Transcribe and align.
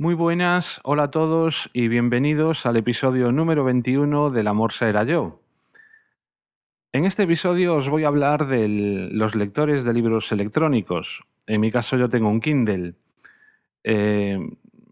Muy 0.00 0.14
buenas, 0.14 0.80
hola 0.84 1.02
a 1.02 1.10
todos 1.10 1.70
y 1.72 1.88
bienvenidos 1.88 2.66
al 2.66 2.76
episodio 2.76 3.32
número 3.32 3.64
21 3.64 4.30
del 4.30 4.46
Amor 4.46 4.70
Era 4.80 5.02
yo. 5.02 5.40
En 6.92 7.04
este 7.04 7.24
episodio 7.24 7.74
os 7.74 7.88
voy 7.88 8.04
a 8.04 8.06
hablar 8.06 8.46
de 8.46 8.68
los 8.68 9.34
lectores 9.34 9.82
de 9.82 9.92
libros 9.92 10.30
electrónicos. 10.30 11.24
En 11.48 11.60
mi 11.60 11.72
caso 11.72 11.96
yo 11.96 12.08
tengo 12.08 12.28
un 12.28 12.38
Kindle. 12.38 12.94
Eh, 13.82 14.38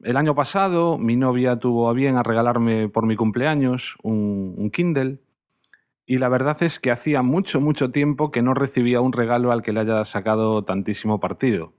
el 0.03 0.16
año 0.16 0.34
pasado 0.34 0.98
mi 0.98 1.14
novia 1.14 1.61
tuvo 1.61 1.88
a 1.88 1.93
bien 1.93 2.16
a 2.16 2.25
regalarme 2.25 2.88
por 2.88 3.07
mi 3.07 3.14
cumpleaños 3.14 3.95
un 4.02 4.73
Kindle 4.73 5.20
y 6.04 6.18
la 6.18 6.29
verdad 6.29 6.61
es 6.64 6.80
que 6.80 6.91
hacía 6.91 7.23
mucho, 7.23 7.61
mucho 7.61 7.93
tiempo 7.93 8.32
que 8.32 8.43
no 8.43 8.54
recibía 8.54 9.00
un 9.00 9.12
regalo 9.12 9.52
al 9.52 9.62
que 9.62 9.73
le 9.73 9.79
haya 9.79 10.04
sacado 10.04 10.64
tantísimo 10.64 11.20
partido. 11.20 11.75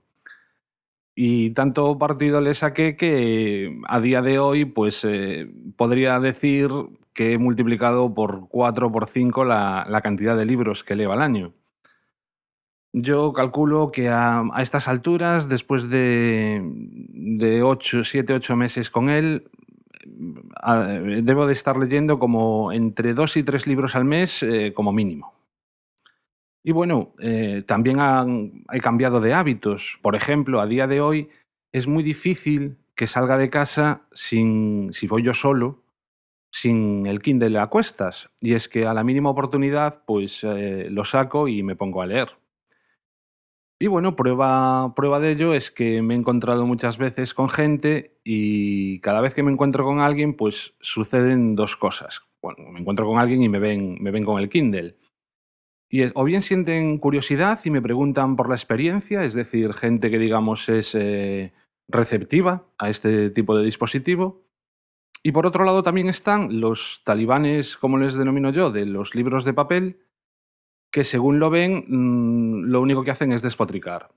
Y 1.20 1.50
tanto 1.50 1.98
partido 1.98 2.40
le 2.40 2.54
saqué 2.54 2.94
que 2.94 3.76
a 3.88 3.98
día 3.98 4.22
de 4.22 4.38
hoy, 4.38 4.66
pues 4.66 5.04
eh, 5.04 5.50
podría 5.76 6.20
decir 6.20 6.70
que 7.12 7.32
he 7.32 7.38
multiplicado 7.38 8.14
por 8.14 8.46
4 8.48 8.86
o 8.86 8.92
por 8.92 9.08
5 9.08 9.44
la, 9.44 10.00
cantidad 10.00 10.36
de 10.36 10.44
libros 10.44 10.84
que 10.84 10.94
leo 10.94 11.10
al 11.10 11.20
año. 11.20 11.54
Yo 12.92 13.32
calculo 13.32 13.90
que 13.90 14.10
a, 14.10 14.44
estas 14.60 14.86
alturas, 14.86 15.48
después 15.48 15.90
de, 15.90 16.62
de 16.62 17.64
8, 17.64 18.04
7, 18.04 18.34
8 18.34 18.54
meses 18.54 18.88
con 18.88 19.10
él, 19.10 19.50
debo 21.24 21.48
de 21.48 21.52
estar 21.52 21.76
leyendo 21.76 22.20
como 22.20 22.70
entre 22.70 23.12
2 23.12 23.38
y 23.38 23.42
3 23.42 23.66
libros 23.66 23.96
al 23.96 24.04
mes 24.04 24.44
eh, 24.44 24.72
como 24.72 24.92
mínimo. 24.92 25.37
Y 26.62 26.72
bueno, 26.72 27.14
eh, 27.18 27.62
también 27.66 27.98
he 28.72 28.80
cambiado 28.80 29.20
de 29.20 29.34
hábitos. 29.34 29.98
Por 30.02 30.16
ejemplo, 30.16 30.60
a 30.60 30.66
día 30.66 30.86
de 30.86 31.00
hoy 31.00 31.28
es 31.72 31.86
muy 31.86 32.02
difícil 32.02 32.78
que 32.94 33.06
salga 33.06 33.38
de 33.38 33.48
casa 33.48 34.02
sin, 34.12 34.92
si 34.92 35.06
voy 35.06 35.22
yo 35.22 35.34
solo, 35.34 35.84
sin 36.50 37.06
el 37.06 37.22
Kindle 37.22 37.58
a 37.58 37.68
cuestas. 37.68 38.30
Y 38.40 38.54
es 38.54 38.68
que 38.68 38.86
a 38.86 38.94
la 38.94 39.04
mínima 39.04 39.30
oportunidad, 39.30 40.02
pues 40.04 40.42
eh, 40.42 40.88
lo 40.90 41.04
saco 41.04 41.48
y 41.48 41.62
me 41.62 41.76
pongo 41.76 42.02
a 42.02 42.06
leer. 42.06 42.28
Y 43.80 43.86
bueno, 43.86 44.16
prueba, 44.16 44.92
prueba 44.96 45.20
de 45.20 45.30
ello 45.30 45.54
es 45.54 45.70
que 45.70 46.02
me 46.02 46.14
he 46.14 46.16
encontrado 46.16 46.66
muchas 46.66 46.98
veces 46.98 47.32
con 47.32 47.48
gente 47.48 48.18
y 48.24 48.98
cada 49.00 49.20
vez 49.20 49.34
que 49.34 49.44
me 49.44 49.52
encuentro 49.52 49.84
con 49.84 50.00
alguien, 50.00 50.34
pues 50.34 50.74
suceden 50.80 51.54
dos 51.54 51.76
cosas. 51.76 52.22
Bueno, 52.42 52.68
me 52.72 52.80
encuentro 52.80 53.06
con 53.06 53.18
alguien 53.18 53.40
y 53.40 53.48
me 53.48 53.60
ven, 53.60 53.96
me 54.00 54.10
ven 54.10 54.24
con 54.24 54.40
el 54.40 54.48
Kindle. 54.48 54.96
Y 55.88 56.02
o 56.14 56.24
bien 56.24 56.42
sienten 56.42 56.98
curiosidad 56.98 57.60
y 57.64 57.70
me 57.70 57.80
preguntan 57.80 58.36
por 58.36 58.48
la 58.48 58.54
experiencia, 58.54 59.24
es 59.24 59.34
decir, 59.34 59.72
gente 59.72 60.10
que 60.10 60.18
digamos 60.18 60.68
es 60.68 60.94
eh, 60.94 61.52
receptiva 61.88 62.66
a 62.76 62.90
este 62.90 63.30
tipo 63.30 63.56
de 63.56 63.64
dispositivo. 63.64 64.42
Y 65.22 65.32
por 65.32 65.46
otro 65.46 65.64
lado 65.64 65.82
también 65.82 66.08
están 66.08 66.60
los 66.60 67.00
talibanes, 67.04 67.76
como 67.76 67.96
les 67.98 68.14
denomino 68.14 68.50
yo, 68.50 68.70
de 68.70 68.84
los 68.84 69.14
libros 69.14 69.44
de 69.44 69.54
papel, 69.54 69.98
que 70.90 71.04
según 71.04 71.38
lo 71.38 71.50
ven, 71.50 71.84
mm, 71.88 72.64
lo 72.70 72.80
único 72.82 73.02
que 73.02 73.10
hacen 73.10 73.32
es 73.32 73.42
despotricar. 73.42 74.10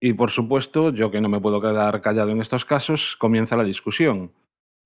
Y 0.00 0.14
por 0.14 0.30
supuesto, 0.30 0.90
yo 0.90 1.10
que 1.10 1.20
no 1.20 1.28
me 1.28 1.40
puedo 1.40 1.60
quedar 1.60 2.00
callado 2.00 2.30
en 2.30 2.40
estos 2.40 2.64
casos, 2.64 3.16
comienza 3.16 3.56
la 3.56 3.64
discusión. 3.64 4.32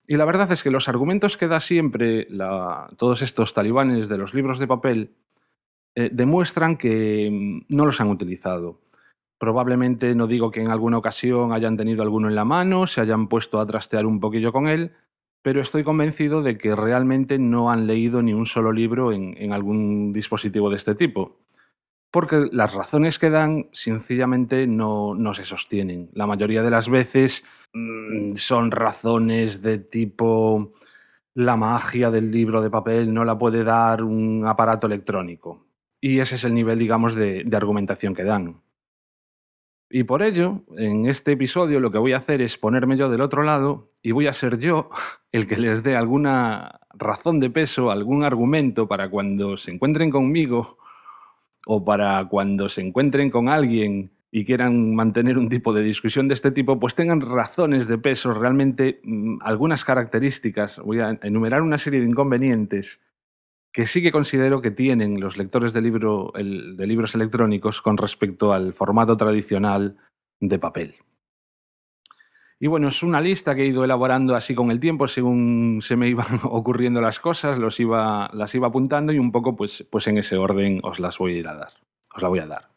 Y 0.08 0.17
la 0.17 0.25
verdad 0.25 0.51
es 0.53 0.62
que 0.62 0.70
los 0.70 0.89
argumentos 0.89 1.36
que 1.36 1.48
da 1.48 1.61
siempre 1.61 2.28
todos 2.97 3.23
estos 3.23 3.55
talibanes 3.55 4.08
de 4.08 4.19
los 4.19 4.34
libros 4.34 4.58
de 4.58 4.67
papel 4.67 5.14
eh, 5.98 6.11
demuestran 6.12 6.77
que 6.77 7.30
mm, 7.33 7.75
no 7.75 7.86
los 7.86 8.00
han 8.02 8.11
utilizado. 8.11 8.80
Probablemente 9.39 10.14
no 10.14 10.27
digo 10.27 10.50
que 10.50 10.61
en 10.61 10.70
alguna 10.70 10.98
ocasión 10.98 11.52
hayan 11.52 11.78
tenido 11.78 12.02
alguno 12.02 12.28
en 12.28 12.34
la 12.34 12.44
mano, 12.44 12.86
se 12.86 13.00
hayan 13.00 13.28
puesto 13.28 13.61
a 13.61 13.66
trastear 13.66 14.05
un 14.05 14.20
poquillo 14.20 14.52
con 14.52 14.69
él, 14.69 14.92
pero 15.42 15.61
estoy 15.61 15.84
convencido 15.84 16.42
de 16.42 16.58
que 16.58 16.77
realmente 16.77 17.39
no 17.39 17.70
han 17.70 17.86
leído 17.86 18.20
ni 18.22 18.34
un 18.34 18.44
solo 18.44 18.72
libro 18.72 19.12
en, 19.12 19.52
algún 19.52 20.12
dispositivo 20.12 20.69
de 20.69 20.77
este 20.77 20.94
tipo. 20.94 21.39
Porque 22.11 22.46
las 22.52 22.74
razones 22.74 23.18
que 23.18 23.30
dan 23.30 23.68
sencillamente 23.73 24.67
no, 24.67 25.14
no 25.14 25.35
se 25.35 25.45
sostienen. 25.45 26.11
La 26.12 26.27
mayoría 26.27 26.62
de 26.62 26.70
las 26.70 26.89
veces 26.89 27.42
mm, 27.73 28.35
son 28.36 28.70
razones 28.70 29.62
de 29.62 29.79
tipo 29.79 30.73
la 31.35 31.56
magia 31.56 32.11
del 32.11 32.30
libro 32.30 32.62
de 32.62 32.70
papel 32.70 33.12
no 33.12 33.24
la 33.24 33.39
puede 33.39 33.62
dar 33.62 34.02
un 34.02 34.46
aparato 34.46 34.86
electrónico. 34.86 35.66
Y 36.06 36.20
ese 36.20 36.36
es 36.36 36.44
el 36.44 36.55
nivel, 36.55 36.78
digamos, 36.78 37.17
de, 37.17 37.44
argumentación 37.52 38.14
que 38.14 38.22
dan. 38.22 38.62
Y 39.90 40.05
por 40.05 40.22
ello, 40.22 40.62
en 40.77 41.06
este 41.06 41.33
episodio 41.33 41.80
lo 41.80 41.90
que 41.90 41.98
voy 41.98 42.12
a 42.12 42.18
hacer 42.18 42.40
es 42.42 42.56
ponerme 42.58 42.96
yo 42.96 43.11
del 43.11 43.20
otro 43.20 43.42
lado 43.42 43.89
y 44.02 44.12
voy 44.12 44.28
a 44.28 44.33
ser 44.33 44.58
yo 44.58 44.89
el 45.33 45.48
que 45.48 45.56
les 45.56 45.83
dé 45.83 45.96
alguna 45.96 46.78
razón 46.94 47.40
de 47.40 47.50
peso, 47.50 47.90
algún 47.90 48.22
argumento 48.22 48.86
para 48.86 49.11
cuando 49.11 49.56
se 49.56 49.72
encuentren 49.72 50.12
conmigo 50.12 50.78
o 51.67 51.84
para 51.84 52.24
cuando 52.28 52.68
se 52.68 52.83
encuentren 52.83 53.28
con 53.28 53.48
alguien 53.48 54.12
y 54.30 54.44
quieran 54.44 54.94
mantener 54.94 55.38
un 55.38 55.48
tipo 55.48 55.73
de 55.73 55.83
discusión 55.83 56.28
de 56.28 56.34
este 56.34 56.52
tipo, 56.52 56.78
pues 56.78 56.94
tengan 56.94 57.20
razones 57.20 57.88
de 57.88 57.98
peso, 57.98 58.33
realmente 58.33 59.00
mm, 59.02 59.38
algunas 59.42 59.84
características. 59.84 60.78
Voy 60.78 61.00
a 61.00 61.18
enumerar 61.23 61.62
una 61.62 61.78
serie 61.78 61.98
de 61.98 62.06
inconvenientes 62.06 63.00
que 63.77 63.85
sí 63.85 64.01
que 64.01 64.11
considero 64.11 64.63
que 64.63 64.70
tienen 64.70 65.20
los 65.20 65.37
lectores 65.37 65.75
de, 65.75 65.83
de 65.83 66.87
libros 66.87 67.14
electrónicos 67.14 67.83
con 67.83 67.98
respecto 67.98 68.55
al 68.55 68.73
formato 68.73 69.19
tradicional 69.19 69.98
de 70.41 70.59
papel. 70.59 70.95
Y 72.59 72.69
bueno, 72.69 72.89
es 72.89 73.03
una 73.03 73.20
lista 73.20 73.55
que 73.55 73.65
he 73.65 73.67
ido 73.67 73.85
elaborando 73.85 74.35
así 74.35 74.55
con 74.55 74.70
el 74.70 74.81
tiempo, 74.81 75.09
según 75.09 75.81
se 75.83 75.95
me 75.95 76.09
iban 76.09 76.25
ocurriendo 76.45 77.03
las 77.03 77.20
cosas, 77.20 77.59
los 77.59 77.79
iba, 77.79 78.31
las 78.33 78.55
iba 78.55 78.69
apuntando 78.69 79.13
y 79.13 79.19
un 79.19 79.31
poco 79.31 79.57
pues, 79.57 79.86
pues 79.91 80.07
en 80.07 80.17
ese 80.17 80.39
orden 80.39 80.81
os 80.83 80.98
las 80.98 81.19
voy 81.19 81.35
a 81.35 81.39
ir 81.41 81.48
a 81.48 81.55
dar. 81.55 81.73
Os 82.15 82.23
la 82.23 82.29
voy 82.29 82.39
a 82.39 82.47
dar. 82.47 82.76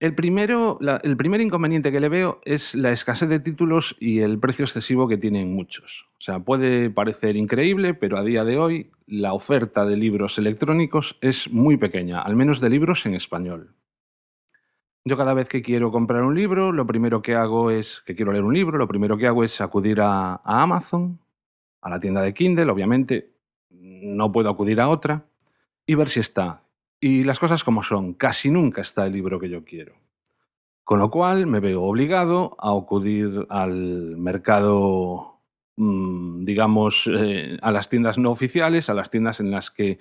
El, 0.00 0.14
primero, 0.14 0.78
el 1.02 1.16
primer 1.18 1.42
inconveniente 1.42 1.92
que 1.92 2.00
le 2.00 2.08
veo 2.08 2.40
es 2.46 2.74
la 2.74 2.90
escasez 2.90 3.28
de 3.28 3.38
títulos 3.38 3.96
y 4.00 4.20
el 4.20 4.38
precio 4.38 4.64
excesivo 4.64 5.06
que 5.06 5.18
tienen 5.18 5.52
muchos. 5.52 6.06
O 6.12 6.22
sea, 6.22 6.40
puede 6.40 6.88
parecer 6.88 7.36
increíble, 7.36 7.92
pero 7.92 8.16
a 8.16 8.24
día 8.24 8.42
de 8.44 8.56
hoy 8.56 8.90
la 9.06 9.34
oferta 9.34 9.84
de 9.84 9.98
libros 9.98 10.38
electrónicos 10.38 11.18
es 11.20 11.52
muy 11.52 11.76
pequeña, 11.76 12.22
al 12.22 12.34
menos 12.34 12.62
de 12.62 12.70
libros 12.70 13.04
en 13.04 13.14
español. 13.14 13.74
Yo 15.04 15.18
cada 15.18 15.34
vez 15.34 15.50
que 15.50 15.60
quiero 15.60 15.92
comprar 15.92 16.22
un 16.22 16.34
libro, 16.34 16.72
lo 16.72 16.86
primero 16.86 17.20
que 17.20 17.34
hago 17.34 17.70
es, 17.70 18.00
que 18.06 18.14
quiero 18.14 18.32
leer 18.32 18.44
un 18.44 18.54
libro, 18.54 18.78
lo 18.78 18.88
primero 18.88 19.18
que 19.18 19.26
hago 19.26 19.44
es 19.44 19.60
acudir 19.60 20.00
a, 20.00 20.32
a 20.32 20.62
Amazon, 20.62 21.20
a 21.82 21.90
la 21.90 22.00
tienda 22.00 22.22
de 22.22 22.32
Kindle, 22.32 22.70
obviamente 22.70 23.32
no 23.68 24.32
puedo 24.32 24.48
acudir 24.48 24.80
a 24.80 24.88
otra, 24.88 25.26
y 25.84 25.94
ver 25.94 26.08
si 26.08 26.20
está. 26.20 26.62
Y 27.00 27.24
las 27.24 27.38
cosas 27.38 27.64
como 27.64 27.82
son, 27.82 28.12
casi 28.12 28.50
nunca 28.50 28.82
está 28.82 29.06
el 29.06 29.12
libro 29.12 29.40
que 29.40 29.48
yo 29.48 29.64
quiero. 29.64 29.94
Con 30.84 30.98
lo 30.98 31.10
cual 31.10 31.46
me 31.46 31.60
veo 31.60 31.82
obligado 31.82 32.56
a 32.58 32.76
acudir 32.76 33.46
al 33.48 34.16
mercado, 34.18 35.40
mm, 35.76 36.44
digamos, 36.44 37.08
eh, 37.12 37.58
a 37.62 37.70
las 37.70 37.88
tiendas 37.88 38.18
no 38.18 38.30
oficiales, 38.30 38.90
a 38.90 38.94
las 38.94 39.08
tiendas 39.08 39.40
en 39.40 39.50
las 39.50 39.70
que 39.70 39.98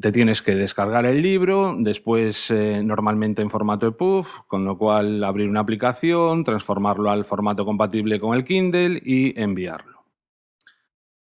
te 0.00 0.12
tienes 0.12 0.42
que 0.42 0.54
descargar 0.54 1.06
el 1.06 1.22
libro, 1.22 1.74
después 1.78 2.50
eh, 2.50 2.82
normalmente 2.84 3.42
en 3.42 3.50
formato 3.50 3.86
EPUB, 3.86 4.26
con 4.46 4.64
lo 4.64 4.76
cual 4.76 5.24
abrir 5.24 5.48
una 5.48 5.60
aplicación, 5.60 6.44
transformarlo 6.44 7.10
al 7.10 7.24
formato 7.24 7.64
compatible 7.64 8.20
con 8.20 8.36
el 8.36 8.44
Kindle 8.44 9.00
y 9.04 9.40
enviarlo. 9.40 9.97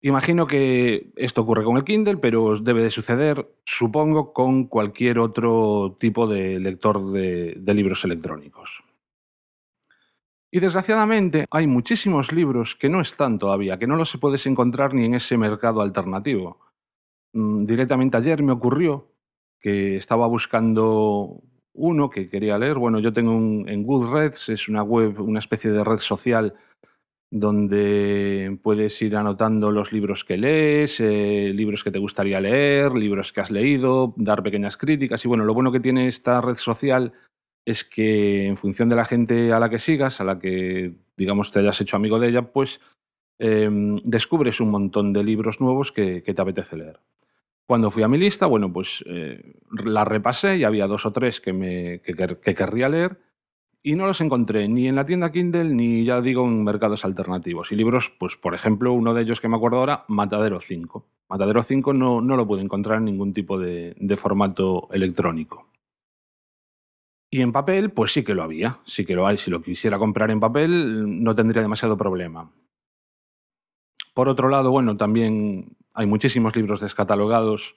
Imagino 0.06 0.46
que 0.46 1.12
esto 1.16 1.42
ocurre 1.42 1.64
con 1.64 1.78
el 1.78 1.84
Kindle, 1.84 2.18
pero 2.18 2.60
debe 2.60 2.84
de 2.84 2.92
suceder, 2.92 3.50
supongo, 3.66 4.34
con 4.34 4.66
cualquier 4.66 5.18
otro 5.18 5.98
tipo 6.00 6.28
de 6.28 6.60
lector 6.60 7.12
de, 7.12 7.74
libros 7.74 8.06
electrónicos. 8.06 8.84
Y 10.52 10.60
desgraciadamente 10.60 11.48
hay 11.50 11.66
muchísimos 11.66 12.32
libros 12.32 12.76
que 12.76 12.88
no 12.88 13.02
están 13.02 13.40
todavía, 13.40 13.80
que 13.80 13.88
no 13.88 13.96
los 13.96 14.16
puedes 14.18 14.46
encontrar 14.46 14.94
ni 14.94 15.06
en 15.06 15.16
ese 15.16 15.38
mercado 15.40 15.82
alternativo. 15.82 16.60
Mm, 17.34 17.66
directamente 17.66 18.18
ayer 18.18 18.44
me 18.44 18.52
ocurrió 18.52 19.08
que 19.60 19.98
estaba 19.98 20.28
buscando 20.28 21.42
uno 21.74 22.12
que 22.12 22.30
quería 22.30 22.60
leer. 22.60 22.78
Bueno, 22.78 23.00
yo 23.00 23.12
tengo 23.12 23.36
un, 23.36 23.68
en 23.68 23.82
Goodreads, 23.82 24.50
es 24.50 24.70
una 24.70 24.84
web, 24.84 25.20
una 25.20 25.40
especie 25.40 25.72
de 25.72 25.84
red 25.84 25.98
social 25.98 26.54
donde 27.38 28.58
puedes 28.64 29.02
ir 29.02 29.18
anotando 29.18 29.70
los 29.70 29.92
libros 29.92 30.24
que 30.24 30.38
lees, 30.38 31.02
eh, 31.02 31.52
libros 31.54 31.84
que 31.84 31.92
te 31.92 32.00
gustaría 32.00 32.40
leer, 32.40 32.94
libros 32.94 33.34
que 33.34 33.42
has 33.42 33.52
leído, 33.52 34.14
dar 34.16 34.42
pequeñas 34.42 34.78
críticas. 34.78 35.26
Y 35.26 35.28
bueno, 35.28 35.44
lo 35.44 35.54
bueno 35.54 35.70
que 35.70 35.82
tiene 35.82 36.08
esta 36.08 36.40
red 36.40 36.56
social 36.56 37.12
es 37.66 37.84
que 37.84 38.48
en 38.48 38.56
función 38.56 38.88
de 38.88 38.96
la 38.96 39.04
gente 39.04 39.52
a 39.52 39.60
la 39.60 39.70
que 39.70 39.80
sigas, 39.80 40.22
a 40.22 40.24
la 40.24 40.40
que 40.40 40.94
digamos 41.18 41.52
te 41.52 41.60
hayas 41.60 41.82
hecho 41.82 41.98
amigo 41.98 42.20
de 42.20 42.30
ella, 42.30 42.54
pues 42.54 42.80
em, 43.38 43.98
descubres 44.06 44.62
un 44.62 44.72
montón 44.72 45.12
de 45.12 45.26
libros 45.26 45.60
nuevos 45.60 45.92
que, 45.92 46.22
te 46.22 46.42
apetece 46.42 46.78
leer. 46.78 47.02
Cuando 47.68 47.92
fui 47.92 48.04
a 48.04 48.08
mi 48.08 48.18
lista, 48.18 48.46
bueno, 48.46 48.72
pues 48.72 49.04
eh, 49.08 49.56
la 49.84 50.06
repasé 50.06 50.56
y 50.56 50.64
había 50.64 50.88
dos 50.88 51.06
o 51.06 51.12
tres 51.12 51.42
que, 51.42 51.52
me, 51.52 52.00
que 52.00 52.56
querría 52.56 52.88
leer 52.88 53.18
y 53.86 53.94
no 53.94 54.08
los 54.08 54.20
encontré 54.20 54.68
ni 54.68 54.88
en 54.88 54.96
la 54.96 55.06
tienda 55.06 55.32
Kindle 55.32 55.66
ni 55.66 56.04
ya 56.04 56.20
digo 56.20 56.44
en 56.48 56.64
mercados 56.64 57.06
alternativos. 57.06 57.72
Y 57.72 57.76
libros, 57.76 58.12
pues 58.18 58.36
por 58.36 58.56
ejemplo, 58.56 58.92
uno 58.94 59.14
de 59.14 59.22
ellos 59.22 59.40
que 59.40 59.48
me 59.48 59.58
acuerdo 59.58 59.78
ahora, 59.78 60.06
Matadero 60.08 60.60
5. 60.60 61.06
Matadero 61.30 61.62
5 61.62 61.94
no, 61.94 62.20
no 62.20 62.36
lo 62.36 62.48
pude 62.48 62.64
encontrar 62.64 62.98
en 62.98 63.06
ningún 63.06 63.32
tipo 63.32 63.60
de, 63.60 63.96
de 64.00 64.18
formato 64.18 64.88
electrónico. 64.92 65.68
Y 67.30 67.42
en 67.42 67.52
papel, 67.52 67.92
pues 67.92 68.12
sí 68.12 68.24
que 68.24 68.34
lo 68.34 68.42
había, 68.42 68.80
sí 68.86 69.06
que 69.06 69.14
lo 69.14 69.28
hay. 69.28 69.38
Si 69.38 69.52
lo 69.52 69.62
quisiera 69.62 70.00
comprar 70.00 70.32
en 70.32 70.40
papel, 70.40 71.24
no 71.24 71.36
tendría 71.36 71.62
demasiado 71.62 71.96
problema. 71.96 72.52
Por 74.16 74.30
otro 74.30 74.50
lado, 74.50 74.72
bueno, 74.72 74.98
también 74.98 75.78
hay 75.94 76.08
muchísimos 76.08 76.56
libros 76.56 76.82
descatalogados 76.82 77.76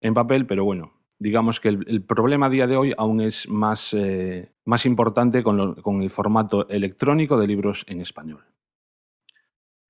en 0.00 0.14
papel, 0.14 0.46
pero 0.46 0.64
bueno, 0.64 0.92
digamos 1.18 1.60
que 1.60 1.68
el, 1.68 2.02
problema 2.02 2.46
a 2.46 2.50
día 2.50 2.66
de 2.66 2.76
hoy 2.76 2.94
aún 2.96 3.20
es 3.20 3.48
más, 3.48 3.94
eh, 3.94 4.52
más 4.64 4.86
importante 4.86 5.42
con, 5.42 5.74
con, 5.76 6.02
el 6.02 6.10
formato 6.10 6.68
electrónico 6.68 7.36
de 7.38 7.46
libros 7.46 7.84
en 7.88 8.00
español. 8.00 8.44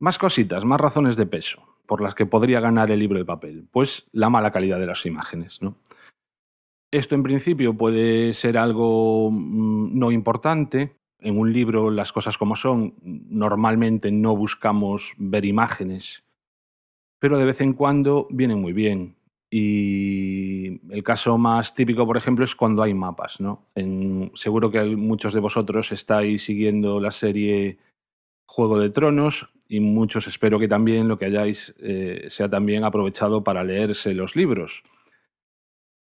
Más 0.00 0.19
cositas, 0.19 0.64
más 0.64 0.80
razones 0.80 1.16
de 1.16 1.26
peso 1.26 1.62
por 1.88 2.02
las 2.02 2.14
que 2.14 2.26
podría 2.26 2.60
ganar 2.60 2.90
el 2.90 3.00
libro 3.00 3.19
de 3.19 3.25
papel. 3.25 3.66
Pues 3.72 4.06
la 4.12 4.28
mala 4.28 4.50
calidad 4.50 4.78
de 4.78 4.86
las 4.86 5.06
imágenes. 5.06 5.60
¿no? 5.62 5.76
Esto 6.90 7.14
en 7.14 7.22
principio 7.22 7.74
puede 7.74 8.34
ser 8.34 8.58
algo 8.58 9.31
mm, 9.31 9.98
no 9.98 10.12
importante. 10.12 10.96
En 11.19 11.38
un 11.38 11.52
libro 11.52 11.90
las 11.90 12.12
cosas 12.12 12.38
como 12.38 12.56
son, 12.56 12.94
normalmente 13.02 14.12
no 14.12 14.36
buscamos 14.36 15.14
ver 15.19 15.44
imágenes, 15.44 16.22
pero 17.19 17.38
de 17.38 17.44
vez 17.44 17.60
en 17.60 17.72
cuando 17.72 18.28
vienen 18.31 18.60
muy 18.60 18.72
bien. 18.72 19.16
Y 19.50 20.80
el 20.92 21.02
caso 21.02 21.38
más 21.38 21.74
típico, 21.74 22.06
por 22.06 22.16
ejemplo, 22.16 22.44
es 22.44 22.54
cuando 22.54 22.82
hay 22.82 22.94
mapas. 22.94 23.40
¿no? 23.40 23.66
seguro 24.34 24.70
que 24.70 24.82
muchos 24.84 25.32
de 25.32 25.40
vosotros 25.40 25.92
estáis 25.92 26.44
siguiendo 26.44 27.00
la 27.00 27.10
serie 27.10 27.78
Juego 28.46 28.78
de 28.78 28.90
Tronos 28.90 29.50
y 29.68 29.80
muchos 29.80 30.26
espero 30.26 30.58
que 30.58 30.68
también 30.68 31.08
lo 31.08 31.18
que 31.18 31.26
hayáis 31.26 31.74
eh, 31.78 32.26
sea 32.28 32.48
también 32.48 32.84
aprovechado 32.84 33.44
para 33.44 33.64
leerse 33.64 34.14
los 34.14 34.36
libros. 34.36 34.82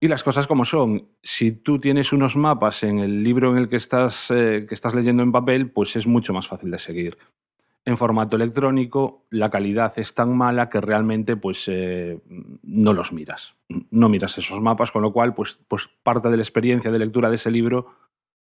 Y 0.00 0.06
las 0.06 0.22
cosas 0.22 0.46
como 0.46 0.64
son, 0.64 1.08
si 1.22 1.50
tú 1.50 1.78
tienes 1.78 2.12
unos 2.12 2.36
mapas 2.36 2.84
en 2.84 3.00
el 3.00 3.24
libro 3.24 3.50
en 3.50 3.58
el 3.58 3.68
que 3.68 3.76
estás, 3.76 4.30
eh, 4.30 4.64
que 4.68 4.74
estás 4.74 4.94
leyendo 4.94 5.24
en 5.24 5.32
papel, 5.32 5.72
pues 5.72 5.96
es 5.96 6.06
mucho 6.06 6.32
más 6.32 6.46
fácil 6.46 6.70
de 6.70 6.78
seguir 6.78 7.18
en 7.88 7.96
formato 7.96 8.36
electrónico 8.36 9.24
la 9.30 9.48
calidad 9.48 9.98
es 9.98 10.12
tan 10.12 10.36
mala 10.36 10.68
que 10.68 10.78
realmente 10.78 11.38
pues, 11.38 11.64
eh, 11.68 12.20
no 12.62 12.92
los 12.92 13.14
miras. 13.14 13.54
No 13.90 14.10
miras 14.10 14.36
esos 14.36 14.60
mapas, 14.60 14.90
con 14.90 15.00
lo 15.00 15.10
cual 15.10 15.32
pues, 15.32 15.58
pues 15.66 15.88
parte 16.02 16.28
de 16.28 16.36
la 16.36 16.42
experiencia 16.42 16.90
de 16.90 16.98
lectura 16.98 17.30
de 17.30 17.36
ese 17.36 17.50
libro 17.50 17.94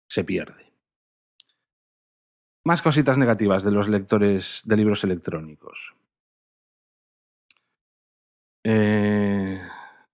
se 0.07 0.23
pierde. 0.23 0.71
Más 2.63 2.83
cositas 2.83 3.17
negativas 3.17 3.63
de 3.63 3.71
los 3.71 3.89
lectores 3.89 4.61
de 4.63 4.77
libros 4.77 5.03
electrónicos. 5.03 5.95
Eh, 8.63 9.59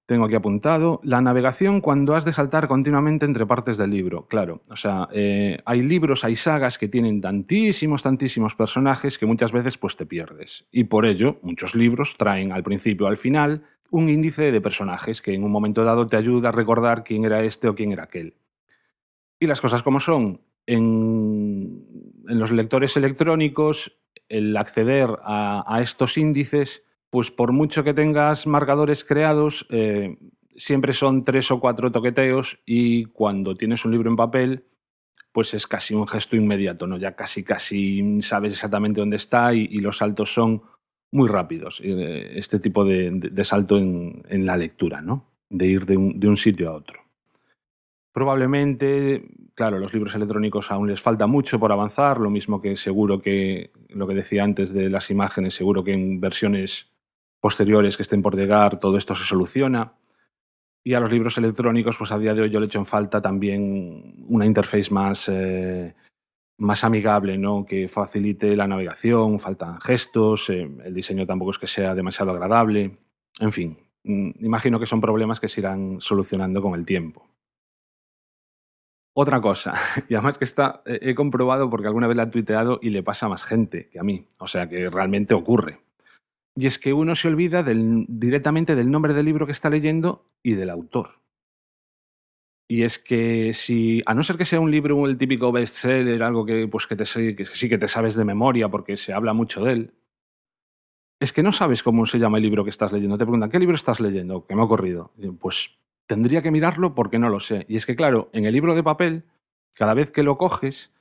tengo 0.07 0.23
aquí 0.25 0.35
apuntado, 0.35 1.01
la 1.03 1.21
navegación 1.21 1.81
cuando 1.81 2.15
has 2.15 2.23
de 2.23 2.31
saltar 2.31 2.69
continuamente 2.69 3.25
entre 3.25 3.45
partes 3.45 3.77
del 3.77 3.89
libro. 3.89 4.25
Claro, 4.25 4.61
o 4.69 4.77
sea, 4.77 5.09
eh, 5.11 5.59
hay 5.65 5.81
libros, 5.83 6.23
hay 6.23 6.37
sagas 6.37 6.77
que 6.77 6.87
tienen 6.87 7.19
tantísimos, 7.19 8.03
tantísimos 8.03 8.55
personajes 8.55 9.17
que 9.17 9.25
muchas 9.25 9.51
veces 9.51 9.77
pues 9.77 9.97
te 9.97 10.05
pierdes. 10.05 10.65
Y 10.71 10.85
por 10.85 11.05
ello, 11.05 11.39
muchos 11.41 11.75
libros 11.75 12.15
traen 12.17 12.53
al 12.53 12.63
principio 12.63 13.07
al 13.07 13.17
final 13.17 13.63
un 13.91 14.07
índice 14.07 14.49
de 14.49 14.61
personajes 14.61 15.21
que 15.21 15.33
en 15.33 15.43
un 15.43 15.51
momento 15.51 15.83
dado 15.83 16.07
te 16.07 16.15
ayuda 16.15 16.49
a 16.49 16.53
recordar 16.53 17.03
quién 17.03 17.25
era 17.25 17.43
este 17.43 17.67
o 17.67 17.75
quién 17.75 17.91
era 17.91 18.03
aquel. 18.03 18.35
Y 19.41 19.47
las 19.47 19.59
cosas 19.59 19.83
como 19.83 19.99
son, 19.99 20.39
en, 20.65 21.83
los 22.23 22.51
lectores 22.51 22.95
electrónicos, 22.95 23.97
el 24.29 24.55
acceder 24.55 25.09
a 25.25 25.79
estos 25.81 26.17
índices 26.17 26.83
pues 27.09 27.31
por 27.31 27.51
mucho 27.51 27.83
que 27.83 27.93
tengas 27.93 28.47
marcadores 28.47 29.03
creados, 29.03 29.65
eh, 29.69 30.17
siempre 30.55 30.93
son 30.93 31.23
tres 31.23 31.51
o 31.51 31.59
cuatro 31.59 31.91
toqueteos 31.91 32.59
y 32.65 33.05
cuando 33.05 33.55
tienes 33.55 33.85
un 33.85 33.91
libro 33.91 34.09
en 34.09 34.15
papel, 34.15 34.65
pues 35.31 35.53
es 35.53 35.67
casi 35.67 35.93
un 35.93 36.07
gesto 36.07 36.35
inmediato, 36.35 36.87
¿no? 36.87 36.97
Ya 36.97 37.15
casi, 37.15 37.43
casi 37.43 38.21
sabes 38.23 38.53
exactamente 38.53 38.99
dónde 38.99 39.17
está 39.17 39.53
y, 39.53 39.67
los 39.77 39.97
saltos 39.97 40.33
son 40.33 40.63
muy 41.11 41.29
rápidos. 41.29 41.79
Eh, 41.83 42.33
este 42.35 42.59
tipo 42.59 42.83
de, 42.83 43.31
salto 43.43 43.77
en, 43.77 44.45
la 44.45 44.57
lectura, 44.57 44.99
¿no? 45.01 45.25
De 45.49 45.67
ir 45.67 45.85
de 45.85 45.95
un, 45.95 46.37
sitio 46.37 46.69
a 46.69 46.73
otro. 46.73 47.01
Probablemente, 48.11 49.29
claro, 49.53 49.77
los 49.77 49.93
libros 49.93 50.15
electrónicos 50.15 50.71
aún 50.71 50.87
les 50.87 51.01
falta 51.01 51.27
mucho 51.27 51.59
por 51.59 51.71
avanzar, 51.71 52.19
lo 52.19 52.31
mismo 52.31 52.59
que 52.59 52.75
seguro 52.75 53.21
que 53.21 53.69
lo 53.89 54.07
que 54.07 54.15
decía 54.15 54.43
antes 54.43 54.73
de 54.73 54.89
las 54.89 55.11
imágenes, 55.11 55.53
seguro 55.53 55.83
que 55.83 55.93
en 55.93 56.19
versiones 56.19 56.96
posteriores 57.39 57.95
que 57.95 58.03
estén 58.03 58.21
por 58.21 58.35
llegar, 58.35 58.79
todo 58.79 58.97
esto 58.97 59.15
se 59.15 59.23
soluciona. 59.23 59.93
Y 60.83 60.93
a 60.93 60.99
los 60.99 61.11
libros 61.11 61.37
electrónicos, 61.37 61.97
pues 61.97 62.11
a 62.11 62.17
día 62.17 62.33
de 62.33 62.41
hoy 62.41 62.49
yo 62.49 62.59
le 62.59 62.67
echo 62.67 62.79
en 62.79 62.85
falta 62.85 63.21
también 63.21 64.25
una 64.27 64.45
interface 64.45 64.93
más, 64.93 65.27
eh, 65.29 65.93
más 66.57 66.83
amigable, 66.83 67.37
¿no? 67.37 67.65
que 67.65 67.87
facilite 67.87 68.55
la 68.55 68.67
navegación, 68.67 69.39
faltan 69.39 69.81
gestos, 69.81 70.49
eh, 70.49 70.69
el 70.83 70.93
diseño 70.93 71.25
tampoco 71.25 71.51
es 71.51 71.59
que 71.59 71.67
sea 71.67 71.93
demasiado 71.93 72.31
agradable. 72.31 72.97
En 73.39 73.51
fin, 73.51 73.77
mm, 74.03 74.45
imagino 74.45 74.79
que 74.79 74.85
son 74.85 75.01
problemas 75.01 75.39
que 75.39 75.49
se 75.49 75.59
irán 75.61 75.97
solucionando 75.99 76.61
con 76.61 76.73
el 76.73 76.85
tiempo. 76.85 77.27
Otra 79.13 79.41
cosa, 79.41 79.73
y 80.09 80.13
además 80.13 80.37
que 80.37 80.45
está, 80.45 80.83
he 80.85 81.15
comprobado 81.15 81.69
porque 81.69 81.87
alguna 81.87 82.07
vez 82.07 82.15
la 82.15 82.23
he 82.23 82.27
tuiteado 82.27 82.79
y 82.81 82.91
le 82.91 83.03
pasa 83.03 83.25
a 83.25 83.29
más 83.29 83.43
gente 83.43 83.89
que 83.89 83.99
a 83.99 84.03
mí, 84.03 84.27
o 84.39 84.47
sea 84.47 84.69
que 84.69 84.89
realmente 84.89 85.33
ocurre. 85.33 85.86
Y 86.57 86.65
es 86.65 86.79
que 86.79 86.91
uno 86.91 87.13
se 87.13 87.27
olvida 87.27 87.63
directamente 87.63 88.75
del 88.75 88.89
nombre 88.89 89.13
del 89.13 89.27
libro 89.27 89.45
que 89.45 89.51
está 89.51 89.69
leyendo 89.69 90.31
y 90.41 90.53
del 90.53 90.71
autor. 90.71 91.21
Y 92.67 92.81
es 92.81 92.97
que 92.97 93.53
si, 93.53 94.01
a 94.07 94.15
no 94.15 94.23
ser 94.23 94.37
que 94.37 94.43
sea 94.43 94.59
un 94.59 94.71
libro, 94.71 95.05
el 95.05 95.19
típico 95.19 95.51
bestseller, 95.51 96.23
algo 96.23 96.47
que, 96.47 96.67
pues 96.67 96.87
que, 96.87 96.95
te, 96.95 97.05
que 97.35 97.45
sí 97.45 97.69
que 97.69 97.77
te 97.77 97.87
sabes 97.87 98.15
de 98.15 98.25
memoria 98.25 98.69
porque 98.69 98.97
se 98.97 99.13
habla 99.13 99.33
mucho 99.33 99.63
de 99.63 99.71
él, 99.71 99.93
es 101.19 101.31
que 101.31 101.43
no 101.43 101.51
sabes 101.51 101.83
cómo 101.83 102.07
se 102.07 102.17
llama 102.17 102.37
el 102.37 102.43
libro 102.43 102.63
que 102.63 102.71
estás 102.71 102.91
leyendo. 102.91 103.19
Te 103.19 103.25
preguntan, 103.25 103.51
¿qué 103.51 103.59
libro 103.59 103.75
estás 103.75 103.99
leyendo? 103.99 104.47
¿Qué 104.47 104.55
me 104.55 104.61
ha 104.61 104.65
ocurrido? 104.65 105.13
Pues 105.39 105.77
tendría 106.07 106.41
que 106.41 106.49
mirarlo 106.49 106.95
porque 106.95 107.19
no 107.19 107.29
lo 107.29 107.39
sé. 107.39 107.67
Y 107.69 107.75
es 107.75 107.85
que, 107.85 107.95
claro, 107.95 108.31
en 108.33 108.45
el 108.45 108.53
libro 108.53 108.73
de 108.73 108.81
papel, 108.81 109.25
cada 109.75 109.93
vez 109.93 110.09
que 110.09 110.23
lo 110.23 110.39
coges, 110.39 110.91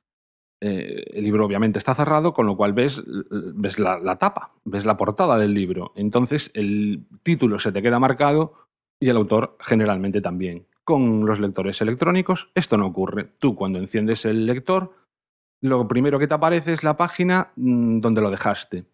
eh, 0.61 1.05
el 1.13 1.25
libro 1.25 1.45
obviamente 1.45 1.79
está 1.79 1.95
cerrado, 1.95 2.33
con 2.33 2.47
lo 2.47 2.57
cual 2.57 2.73
ves, 2.73 3.03
ves 3.07 3.79
la, 3.79 4.17
tapa, 4.17 4.53
ves 4.65 4.85
la 4.85 4.97
portada 4.97 5.39
del 5.39 5.55
libro. 5.55 5.93
Entonces 5.97 6.51
el 6.55 7.05
título 7.23 7.59
se 7.59 7.73
te 7.73 7.83
queda 7.83 7.99
marcado 7.99 8.55
y 8.99 9.09
el 9.09 9.17
autor 9.17 9.57
generalmente 9.61 10.21
también. 10.21 10.67
Con 10.85 11.27
los 11.27 11.41
lectores 11.41 11.81
electrónicos 11.81 12.51
esto 12.55 12.77
no 12.77 12.87
ocurre. 12.87 13.25
Tú 13.39 13.55
cuando 13.55 13.79
enciendes 13.79 14.25
el 14.25 14.47
lector, 14.47 14.95
lo 15.61 15.87
primero 15.89 16.19
que 16.19 16.29
te 16.29 16.35
aparece 16.35 16.73
es 16.73 16.85
la 16.85 16.97
página 16.97 17.53
mm, 17.57 18.01
donde 18.01 18.21
lo 18.23 18.31
dejaste. 18.31 18.85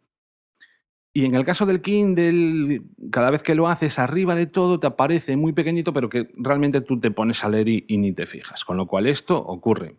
Y 1.15 1.27
en 1.27 1.35
el 1.35 1.45
caso 1.45 1.67
del 1.67 1.83
Kindle, 1.83 2.83
cada 3.11 3.31
vez 3.31 3.43
que 3.43 3.55
lo 3.55 3.69
haces 3.69 3.99
arriba 3.99 4.35
de 4.35 4.47
todo 4.47 4.81
te 4.81 4.87
aparece 4.87 5.37
muy 5.37 5.53
pequeñito, 5.53 5.93
pero 5.93 6.09
que 6.09 6.31
realmente 6.37 6.81
tú 6.81 6.99
te 6.99 7.11
pones 7.11 7.45
a 7.45 7.51
leer 7.51 7.69
y 7.69 7.99
ni 7.99 8.13
te 8.13 8.25
fijas. 8.25 8.65
Con 8.65 8.79
lo 8.79 8.87
cual 8.87 9.07
esto 9.07 9.37
ocurre. 9.37 9.97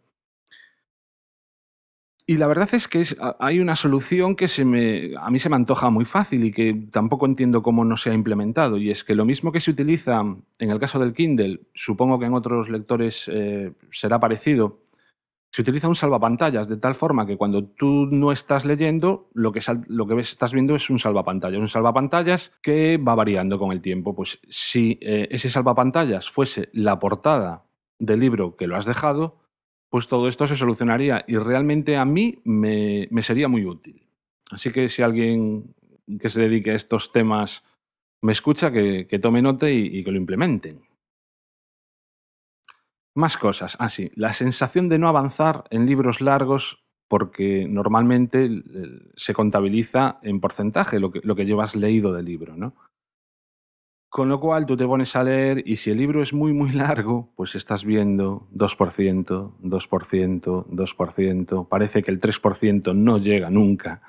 Y 2.26 2.38
la 2.38 2.48
verdad 2.48 2.70
es 2.74 2.88
que 2.88 3.04
hay 3.40 3.60
una 3.60 3.76
solución 3.76 4.38
que 4.38 4.48
se 4.48 4.64
me, 4.64 5.12
a 5.20 5.30
mí 5.30 5.40
se 5.40 5.50
me 5.50 5.58
antoja 5.58 5.90
muy 5.90 6.06
fácil 6.06 6.46
y 6.46 6.54
que 6.54 6.74
tampoco 6.90 7.26
entiendo 7.26 7.62
cómo 7.62 7.84
no 7.84 7.98
se 7.98 8.12
ha 8.12 8.14
implementado. 8.14 8.78
Y 8.78 8.92
es 8.92 9.04
que 9.04 9.14
lo 9.14 9.26
mismo 9.26 9.52
que 9.52 9.60
se 9.60 9.72
utiliza 9.72 10.22
en 10.22 10.70
el 10.70 10.80
caso 10.80 11.00
del 11.00 11.14
Kindle, 11.14 11.60
supongo 11.74 12.20
que 12.20 12.26
en 12.26 12.34
otros 12.34 12.70
lectores 12.70 13.30
eh, 13.32 13.74
será 13.92 14.22
parecido, 14.22 14.80
se 15.52 15.62
utiliza 15.62 15.90
un 15.90 15.96
salvapantallas 15.96 16.70
de 16.70 16.78
tal 16.78 16.96
forma 16.96 17.28
que 17.28 17.36
cuando 17.36 17.66
tú 17.66 18.08
no 18.10 18.32
estás 18.32 18.64
leyendo, 18.64 19.30
lo 19.34 19.52
que, 19.52 19.60
lo 19.88 20.08
que 20.08 20.16
ves, 20.16 20.32
estás 20.32 20.54
viendo 20.54 20.76
es 20.76 20.90
un 20.90 21.00
salvapantallas. 21.00 21.60
Un 21.60 21.68
salvapantallas 21.68 22.54
que 22.62 22.98
va 22.98 23.16
variando 23.16 23.60
con 23.60 23.74
el 23.74 23.82
tiempo. 23.82 24.16
Pues 24.16 24.40
si 24.50 24.98
eh, 25.02 25.28
ese 25.30 25.50
salvapantallas 25.50 26.32
fuese 26.32 26.70
la 26.72 26.98
portada 27.00 27.66
del 28.00 28.22
libro 28.22 28.56
que 28.56 28.66
lo 28.66 28.78
has 28.78 28.86
dejado, 28.86 29.43
pues 29.94 30.08
todo 30.08 30.28
esto 30.28 30.48
se 30.48 30.56
solucionaría 30.56 31.24
y 31.28 31.38
realmente 31.38 31.98
a 31.98 32.04
mí 32.04 32.40
me, 32.46 33.08
sería 33.22 33.48
muy 33.48 33.64
útil. 33.64 34.02
Así 34.50 34.72
que 34.72 34.90
si 34.90 35.04
alguien 35.04 35.76
que 36.20 36.32
se 36.32 36.42
dedique 36.42 36.72
a 36.72 36.76
estos 36.76 37.12
temas 37.12 37.64
me 38.20 38.32
escucha, 38.32 38.72
que, 38.72 39.20
tome 39.22 39.44
nota 39.44 39.70
y, 39.70 40.04
que 40.04 40.10
lo 40.10 40.18
implementen. 40.18 40.82
Más 43.14 43.38
cosas. 43.38 43.78
Ah, 43.78 43.88
sí. 43.88 44.10
La 44.16 44.34
sensación 44.34 44.90
de 44.90 44.98
no 44.98 45.10
avanzar 45.10 45.66
en 45.70 45.86
libros 45.86 46.22
largos 46.22 46.84
porque 47.08 47.68
normalmente 47.70 48.50
se 49.16 49.36
contabiliza 49.36 50.18
en 50.24 50.40
porcentaje 50.40 51.00
lo 51.00 51.12
que, 51.12 51.22
lo 51.24 51.36
que 51.36 51.46
llevas 51.46 51.76
leído 51.76 52.14
del 52.14 52.26
libro. 52.26 52.58
¿no? 52.58 52.74
Con 54.14 54.30
lo 54.30 54.40
cual 54.40 54.68
tú 54.68 54.78
te 54.78 54.86
pones 54.86 55.16
a 55.16 55.24
leer 55.24 55.64
y 55.66 55.78
si 55.78 55.90
el 55.90 55.98
libro 55.98 56.22
es 56.22 56.34
muy, 56.34 56.54
muy 56.54 56.72
largo, 56.86 57.34
pues 57.36 57.56
estás 57.56 57.84
viendo 57.84 58.48
2%, 58.54 59.58
2%, 59.60 60.68
2%. 60.68 61.68
Parece 61.68 62.04
que 62.04 62.12
el 62.12 62.22
3% 62.22 62.96
no 62.96 63.18
llega 63.18 63.50
nunca. 63.50 64.04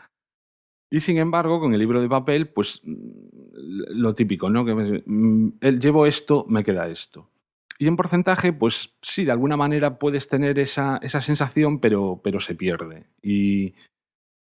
Y 0.90 1.00
sin 1.00 1.16
embargo, 1.16 1.58
con 1.58 1.72
el 1.72 1.80
libro 1.80 2.02
de 2.02 2.10
papel, 2.10 2.48
pues 2.48 2.82
lo 2.84 4.14
típico, 4.14 4.50
¿no? 4.50 4.66
Que 4.66 5.02
mm, 5.06 5.58
llevo 5.80 6.04
esto, 6.04 6.44
me 6.50 6.64
queda 6.64 6.86
esto. 6.88 7.30
Y 7.78 7.86
en 7.86 7.96
porcentaje, 7.96 8.52
pues 8.52 8.94
sí, 9.00 9.24
de 9.24 9.32
alguna 9.32 9.56
manera 9.56 9.98
puedes 9.98 10.28
tener 10.28 10.58
esa, 10.58 10.98
esa 10.98 11.22
sensación, 11.22 11.80
pero, 11.80 12.20
pero 12.22 12.40
se 12.40 12.54
pierde. 12.54 13.06
Y, 13.22 13.72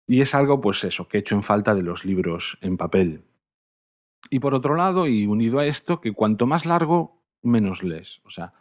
y 0.07 0.21
es 0.21 0.33
algo, 0.33 0.59
pues 0.61 0.83
eso, 0.83 1.07
que 1.07 1.17
he 1.17 1.19
hecho 1.19 1.35
en 1.35 1.43
falta 1.43 1.75
de 1.75 1.83
los 1.83 2.05
libros 2.05 2.57
en 2.61 2.75
papel. 2.75 3.23
Y 4.29 4.39
por 4.39 4.53
otro 4.53 4.75
lado, 4.75 5.07
y 5.07 5.27
unido 5.27 5.59
a 5.59 5.65
esto, 5.65 6.01
que 6.01 6.11
cuanto 6.11 6.47
más 6.47 6.65
largo, 6.65 7.21
menos 7.41 7.83
lees. 7.83 8.21
O 8.25 8.29
sea, 8.29 8.53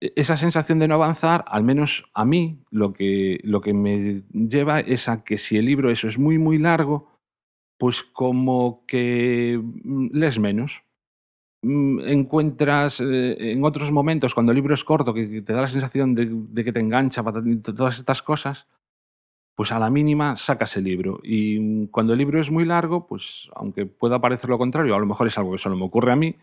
e-, 0.00 0.12
esa 0.16 0.36
sensación 0.36 0.78
de 0.78 0.88
no 0.88 0.94
avanzar, 0.94 1.44
al 1.48 1.64
menos 1.64 2.10
a 2.14 2.24
mí, 2.24 2.62
lo 2.70 2.92
que, 2.92 3.40
lo 3.44 3.60
que 3.60 3.74
me 3.74 4.22
lleva 4.32 4.80
es 4.80 5.08
a 5.08 5.24
que 5.24 5.38
si 5.38 5.56
el 5.56 5.66
libro 5.66 5.90
eso 5.90 6.08
es 6.08 6.18
muy, 6.18 6.38
muy 6.38 6.58
largo, 6.58 7.08
pues 7.78 8.02
como 8.02 8.84
que 8.86 9.60
mm, 9.62 10.08
lees 10.12 10.38
menos. 10.38 10.84
Mm, 11.62 12.00
encuentras 12.08 13.00
eh, 13.00 13.52
en 13.52 13.64
otros 13.64 13.90
momentos, 13.90 14.34
cuando 14.34 14.52
el 14.52 14.56
libro 14.56 14.74
es 14.74 14.84
corto, 14.84 15.14
que 15.14 15.42
te 15.42 15.52
da 15.52 15.62
la 15.62 15.68
sensación 15.68 16.14
de, 16.14 16.28
de 16.30 16.64
que 16.64 16.72
te 16.72 16.80
engancha 16.80 17.22
para 17.22 17.42
todas 17.62 17.98
estas 17.98 18.22
cosas, 18.22 18.68
pues 19.58 19.72
a 19.72 19.80
la 19.80 19.90
mínima 19.90 20.36
sacas 20.36 20.76
el 20.76 20.84
libro. 20.84 21.18
Y 21.20 21.88
cuando 21.88 22.12
el 22.12 22.20
libro 22.20 22.40
es 22.40 22.48
muy 22.48 22.64
largo, 22.64 23.08
pues 23.08 23.50
aunque 23.56 23.86
pueda 23.86 24.20
parecer 24.20 24.48
lo 24.48 24.56
contrario, 24.56 24.94
a 24.94 25.00
lo 25.00 25.06
mejor 25.06 25.26
es 25.26 25.36
algo 25.36 25.50
que 25.50 25.58
solo 25.58 25.74
me 25.74 25.84
ocurre 25.84 26.12
a 26.12 26.16
mí, 26.16 26.36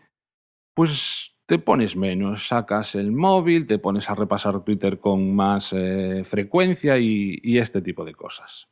pues 0.74 1.34
te 1.46 1.58
pones 1.58 1.96
menos, 1.96 2.48
sacas 2.48 2.94
el 2.94 3.12
móvil, 3.12 3.66
te 3.66 3.78
pones 3.78 4.10
a 4.10 4.14
repasar 4.14 4.62
Twitter 4.64 5.00
con 5.00 5.34
más 5.34 5.72
eh, 5.72 6.24
frecuencia 6.26 6.98
y, 6.98 7.40
y 7.42 7.56
este 7.56 7.80
tipo 7.80 8.04
de 8.04 8.14
cosas. 8.14 8.68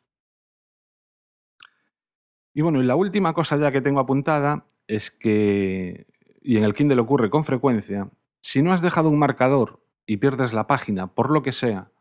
Y 2.52 2.60
bueno, 2.60 2.82
y 2.82 2.84
la 2.84 2.96
última 2.96 3.32
cosa 3.32 3.56
ya 3.56 3.72
que 3.72 3.80
tengo 3.80 4.00
apuntada 4.00 4.66
es 4.86 5.10
que, 5.10 6.06
y 6.42 6.58
en 6.58 6.64
el 6.64 6.74
Kindle 6.74 7.00
ocurre 7.00 7.30
con 7.30 7.44
frecuencia, 7.44 8.10
si 8.42 8.60
no 8.60 8.74
has 8.74 8.82
dejado 8.82 9.08
un 9.08 9.18
marcador 9.18 9.82
y 10.06 10.18
pierdes 10.18 10.52
la 10.52 10.66
página 10.66 11.14
por 11.14 11.30
lo 11.30 11.42
que 11.42 11.52
sea, 11.52 11.92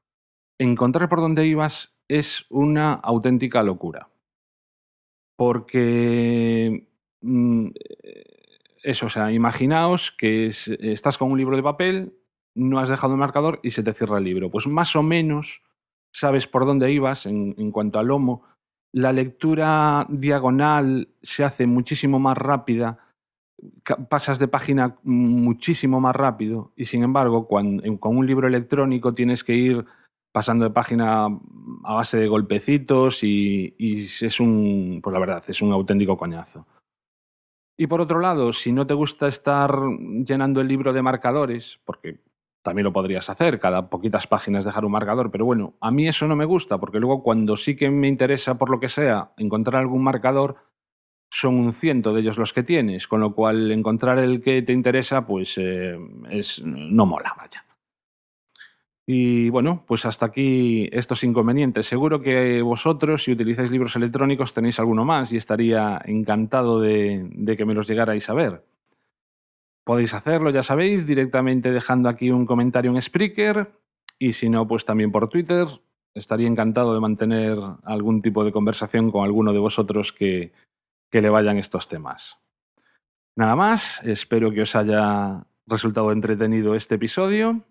encontrar 0.58 1.08
por 1.08 1.22
dónde 1.22 1.48
ibas 1.48 1.93
es 2.08 2.46
una 2.50 2.94
auténtica 2.94 3.64
locura. 3.64 4.10
Porque 5.36 6.88
mm, 7.22 7.70
eso, 8.84 9.06
o 9.08 9.10
sea, 9.10 9.32
imaginaos 9.32 10.12
que 10.12 10.48
estás 10.48 11.18
con 11.18 11.32
un 11.32 11.38
libro 11.38 11.56
de 11.56 11.64
papel, 11.64 12.14
no 12.56 12.80
has 12.80 12.90
dejado 12.90 13.14
el 13.14 13.20
marcador 13.20 13.60
y 13.64 13.72
se 13.72 13.84
te 13.84 13.94
cierra 13.94 14.20
el 14.20 14.26
libro. 14.26 14.52
Pues 14.52 14.68
más 14.68 14.96
o 14.96 15.04
menos 15.04 15.64
sabes 16.12 16.48
por 16.48 16.66
dónde 16.66 16.92
ibas 16.92 17.26
en, 17.26 17.56
en 17.58 17.72
cuanto 17.72 18.00
al 18.00 18.08
lomo. 18.08 18.44
La 18.92 19.12
lectura 19.12 20.06
diagonal 20.10 21.10
se 21.24 21.44
hace 21.44 21.66
muchísimo 21.66 22.20
más 22.20 22.38
rápida, 22.38 23.00
pasas 24.10 24.40
de 24.40 24.48
página 24.48 24.98
muchísimo 25.04 26.00
más 26.00 26.16
rápido 26.16 26.74
y 26.76 26.86
sin 26.86 27.04
embargo 27.04 27.48
con 27.48 27.82
un 28.04 28.28
libro 28.28 28.48
electrónico 28.48 29.14
tienes 29.14 29.44
que 29.44 29.54
ir 29.54 29.86
pasando 30.34 30.66
de 30.66 30.72
página 30.72 31.25
a 31.25 31.94
base 31.94 32.18
de 32.18 32.28
golpecitos 32.28 33.24
y, 33.24 33.74
es 33.80 34.40
un, 34.40 35.00
pues 35.02 35.13
la 35.13 35.20
verdad, 35.20 35.44
es 35.48 35.62
un 35.62 35.72
auténtico 35.72 36.18
coñazo. 36.18 36.68
Y 37.78 37.88
por 37.88 38.02
otro 38.02 38.20
lado, 38.20 38.52
si 38.52 38.72
no 38.72 38.86
te 38.86 38.94
gusta 38.94 39.28
estar 39.28 39.80
llenando 40.25 40.60
el 40.60 40.68
libro 40.68 40.92
de 40.92 41.02
marcadores, 41.02 41.80
porque 41.86 42.20
también 42.63 42.86
lo 42.86 42.94
podrías 42.94 43.30
hacer, 43.30 43.60
cada 43.60 43.90
poquitas 43.90 44.25
páginas 44.25 44.66
dejar 44.66 44.86
un 44.86 44.92
marcador, 44.92 45.30
pero 45.30 45.46
bueno, 45.46 45.75
a 45.80 45.92
mí 45.92 46.08
eso 46.08 46.28
no 46.28 46.36
me 46.36 46.46
gusta, 46.46 46.80
porque 46.80 47.00
luego 47.00 47.22
cuando 47.22 47.56
sí 47.56 47.75
que 47.75 47.90
me 47.90 48.08
interesa, 48.08 48.58
por 48.58 48.70
lo 48.70 48.80
que 48.80 48.90
sea, 48.90 49.34
encontrar 49.38 49.82
algún 49.82 50.04
marcador, 50.04 50.58
son 51.32 51.56
un 51.56 51.74
ciento 51.74 52.13
de 52.13 52.22
ellos 52.22 52.38
los 52.38 52.54
que 52.54 52.63
tienes, 52.63 53.08
con 53.08 53.22
lo 53.22 53.34
cual 53.34 53.72
encontrar 53.72 54.18
el 54.20 54.42
que 54.42 54.62
te 54.62 54.74
interesa, 54.74 55.25
pues 55.28 55.56
eh, 55.58 55.98
es, 56.30 56.62
no 56.63 57.06
mola, 57.06 57.36
vaya. 57.38 57.66
Y 59.06 59.50
bueno, 59.50 59.84
pues 59.86 60.06
hasta 60.06 60.28
aquí 60.28 60.88
estos 60.94 61.24
inconvenientes. 61.24 61.86
Seguro 61.86 62.22
que 62.22 62.62
vosotros, 62.62 63.24
si 63.24 63.34
utilizáis 63.34 63.70
libros 63.70 63.96
electrónicos, 63.96 64.54
tenéis 64.54 64.80
alguno 64.80 65.04
más 65.04 65.34
y 65.34 65.38
estaría 65.38 66.02
encantado 66.06 66.80
de, 66.80 67.56
que 67.58 67.66
me 67.66 67.74
los 67.74 67.88
llegarais 67.88 68.30
a 68.30 68.34
ver. 68.34 68.64
Podéis 69.84 70.14
hacerlo, 70.14 70.50
ya 70.52 70.64
sabéis, 70.64 71.06
directamente 71.06 71.72
dejando 71.72 72.08
aquí 72.08 72.32
un 72.32 72.46
comentario 72.46 72.92
en 72.92 73.02
Spreaker 73.02 73.74
y 74.18 74.32
si 74.34 74.50
no, 74.50 74.66
pues 74.68 74.86
también 74.86 75.12
por 75.12 75.28
Twitter. 75.28 75.68
Estaría 76.14 76.48
encantado 76.48 76.94
de 76.94 77.02
mantener 77.02 77.58
algún 77.84 78.22
tipo 78.22 78.46
de 78.46 78.54
conversación 78.54 79.12
con 79.12 79.26
alguno 79.26 79.52
de 79.52 79.60
vosotros 79.60 80.14
que, 80.14 80.54
que 81.10 81.22
le 81.22 81.30
vayan 81.30 81.58
estos 81.58 81.90
temas. 81.90 82.38
Nada 83.36 83.58
más, 83.58 84.02
espero 84.06 84.52
que 84.52 84.62
os 84.62 84.76
haya 84.76 85.46
resultado 85.66 86.12
entretenido 86.12 86.76
este 86.76 86.96
episodio 86.96 87.66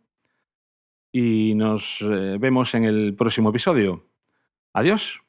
y 1.13 1.55
nos 1.55 2.01
eh, 2.01 2.39
vemos 2.41 2.75
en 2.75 2.85
el 2.85 3.15
próximo 3.15 3.51
episodio. 3.51 4.07
Adiós. 4.73 5.23